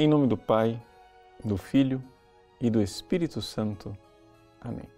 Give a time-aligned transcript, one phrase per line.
[0.00, 0.82] Em nome do Pai,
[1.44, 2.02] do Filho
[2.58, 3.94] e do Espírito Santo.
[4.58, 4.88] Amém.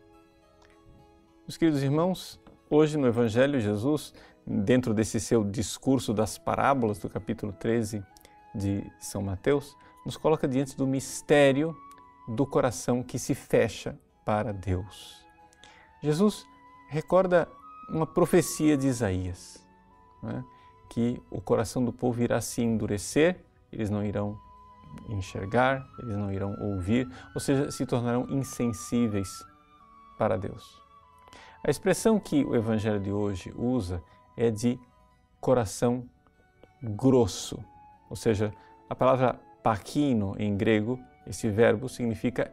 [1.40, 2.38] Meus queridos irmãos,
[2.70, 4.14] hoje no Evangelho, Jesus,
[4.46, 8.00] dentro desse seu discurso das parábolas do capítulo 13
[8.54, 11.77] de São Mateus, nos coloca diante do mistério
[12.28, 15.27] do coração que se fecha para Deus.
[16.00, 16.46] Jesus
[16.88, 17.48] recorda
[17.88, 19.66] uma profecia de Isaías,
[20.23, 20.45] é?
[20.88, 24.38] que o coração do povo irá se endurecer, eles não irão
[25.09, 29.45] enxergar, eles não irão ouvir, ou seja, se tornarão insensíveis
[30.18, 30.80] para Deus.
[31.65, 34.02] A expressão que o Evangelho de hoje usa
[34.37, 34.78] é de
[35.41, 36.05] coração
[36.82, 37.62] grosso,
[38.10, 38.52] ou seja,
[38.91, 42.52] a palavra paquino em grego, esse verbo significa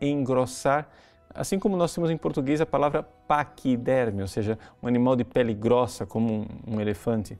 [0.00, 0.88] engrossar,
[1.34, 5.54] assim como nós temos em português a palavra paquiderme, ou seja, um animal de pele
[5.54, 7.38] grossa como um, um elefante.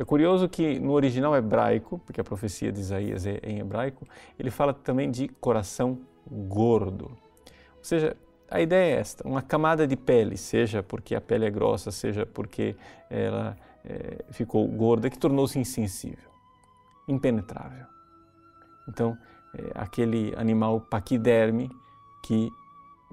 [0.00, 4.50] É curioso que no original hebraico, porque a profecia de Isaías é em hebraico, ele
[4.50, 7.04] fala também de coração gordo.
[7.76, 8.16] Ou seja,
[8.50, 12.24] a ideia é esta: uma camada de pele, seja porque a pele é grossa, seja
[12.24, 12.74] porque
[13.10, 16.30] ela é, ficou gorda, que tornou-se insensível,
[17.06, 17.84] impenetrável.
[18.88, 19.18] Então,
[19.54, 21.70] é, aquele animal paquiderme
[22.24, 22.48] que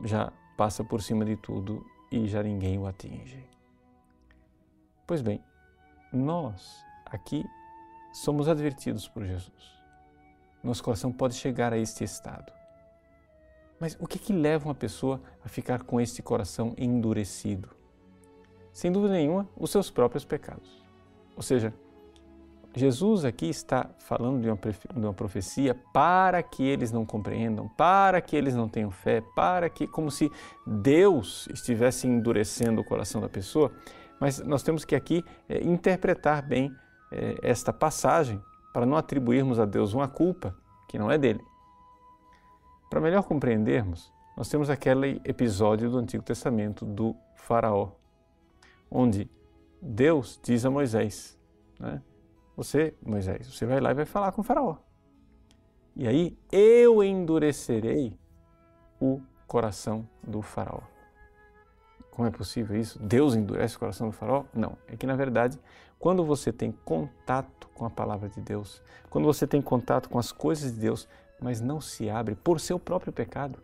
[0.06, 3.44] já passa por cima de tudo e já ninguém o atinge.
[5.06, 5.42] Pois bem,
[6.12, 7.46] nós aqui
[8.14, 9.78] somos advertidos por Jesus.
[10.64, 12.52] Nosso coração pode chegar a este estado.
[13.80, 17.70] Mas o que, que leva uma pessoa a ficar com este coração endurecido?
[18.74, 20.84] Sem dúvida nenhuma, os seus próprios pecados.
[21.36, 21.74] Ou seja,
[22.76, 28.22] Jesus aqui está falando de uma, de uma profecia para que eles não compreendam, para
[28.22, 30.32] que eles não tenham fé, para que, como se
[30.66, 33.72] Deus estivesse endurecendo o coração da pessoa,
[34.20, 36.76] mas nós temos que aqui é, interpretar bem
[37.12, 38.42] é, esta passagem
[38.74, 40.56] para não atribuirmos a Deus uma culpa
[40.88, 41.44] que não é dele.
[42.90, 47.92] Para melhor compreendermos, nós temos aquele episódio do Antigo Testamento do Faraó,
[48.90, 49.30] onde
[49.82, 51.38] Deus diz a Moisés:
[51.80, 52.02] né,
[52.56, 54.78] Você, Moisés, você vai lá e vai falar com o Faraó.
[55.96, 58.18] E aí eu endurecerei
[59.02, 60.97] o coração do Faraó.
[62.18, 62.98] Como é possível isso?
[62.98, 64.44] Deus endurece o coração do faraó?
[64.52, 64.76] Não.
[64.88, 65.60] É que, na verdade,
[66.00, 70.32] quando você tem contato com a palavra de Deus, quando você tem contato com as
[70.32, 71.08] coisas de Deus,
[71.40, 73.60] mas não se abre por seu próprio pecado,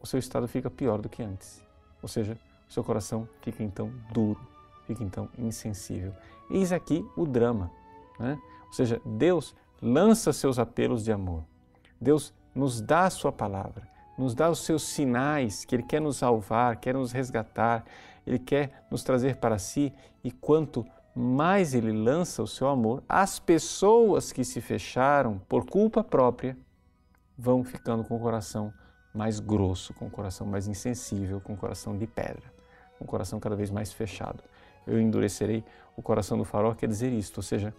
[0.00, 1.60] o seu estado fica pior do que antes.
[2.00, 2.38] Ou seja,
[2.68, 4.38] o seu coração fica então duro,
[4.86, 6.14] fica então insensível.
[6.48, 7.72] Eis aqui o drama.
[8.20, 8.40] Né?
[8.68, 11.42] Ou seja, Deus lança seus apelos de amor.
[12.00, 16.18] Deus nos dá a sua palavra nos dá os seus sinais que Ele quer nos
[16.18, 17.84] salvar, quer nos resgatar,
[18.26, 19.92] Ele quer nos trazer para si
[20.24, 26.02] e quanto mais Ele lança o seu amor, as pessoas que se fecharam por culpa
[26.02, 26.56] própria
[27.36, 28.72] vão ficando com o coração
[29.14, 32.52] mais grosso, com o coração mais insensível, com o coração de pedra,
[32.98, 34.42] com o coração cada vez mais fechado.
[34.86, 35.64] Eu endurecerei
[35.96, 37.74] o coração do farol, quer dizer isto, ou seja,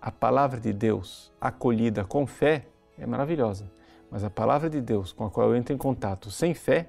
[0.00, 2.66] a palavra de Deus acolhida com fé
[2.98, 3.66] é maravilhosa
[4.14, 6.88] mas a palavra de Deus com a qual eu entro em contato sem fé,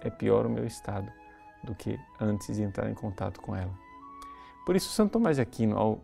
[0.00, 1.08] é pior o meu estado
[1.62, 3.70] do que antes de entrar em contato com ela.
[4.66, 6.00] Por isso, Santo Tomás de Aquino, ao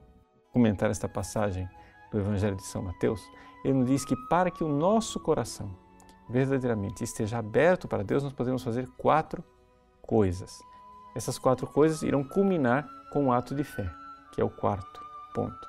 [0.53, 1.69] comentar esta passagem
[2.13, 3.29] do Evangelho de São Mateus,
[3.65, 5.77] ele nos diz que para que o nosso coração
[6.29, 9.43] verdadeiramente esteja aberto para Deus, nós podemos fazer quatro
[10.01, 10.63] coisas.
[11.13, 13.91] Essas quatro coisas irão culminar com o ato de fé,
[14.31, 15.01] que é o quarto
[15.35, 15.69] ponto.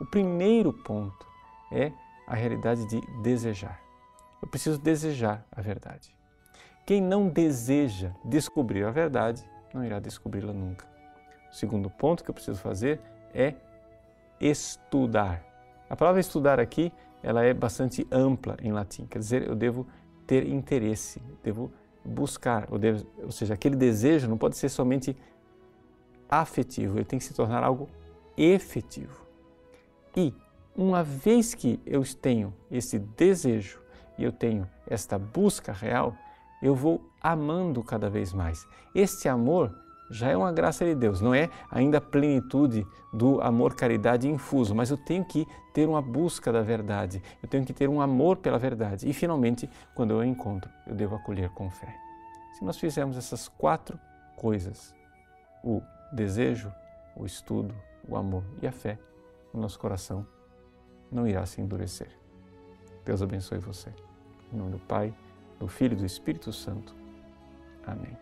[0.00, 1.26] O primeiro ponto
[1.70, 1.92] é
[2.26, 3.80] a realidade de desejar.
[4.40, 6.14] Eu preciso desejar a verdade.
[6.84, 10.86] Quem não deseja descobrir a verdade, não irá descobri-la nunca.
[11.50, 13.00] O segundo ponto que eu preciso fazer
[13.32, 13.54] é
[14.40, 15.44] estudar.
[15.88, 19.86] A palavra estudar aqui, ela é bastante ampla em latim, quer dizer, eu devo
[20.26, 21.72] ter interesse, devo
[22.04, 25.16] buscar, ou, devo, ou seja, aquele desejo não pode ser somente
[26.28, 27.88] afetivo, ele tem que se tornar algo
[28.36, 29.24] efetivo.
[30.16, 30.34] E
[30.76, 33.80] uma vez que eu tenho esse desejo
[34.18, 36.14] e eu tenho esta busca real,
[36.62, 38.66] eu vou amando cada vez mais.
[38.94, 39.74] Este amor
[40.10, 44.74] já é uma graça de Deus, não é ainda a plenitude do amor caridade infuso,
[44.74, 48.36] mas eu tenho que ter uma busca da verdade, eu tenho que ter um amor
[48.36, 51.94] pela verdade e finalmente, quando eu a encontro, eu devo acolher com fé.
[52.52, 53.98] Se nós fizermos essas quatro
[54.36, 54.94] coisas,
[55.64, 55.80] o
[56.12, 56.72] desejo,
[57.16, 57.74] o estudo,
[58.06, 58.98] o amor e a fé,
[59.52, 60.26] o nosso coração
[61.12, 62.08] não irá se endurecer.
[63.04, 63.92] Deus abençoe você.
[64.52, 65.14] Em nome do Pai,
[65.58, 66.94] do Filho e do Espírito Santo.
[67.86, 68.16] Amém.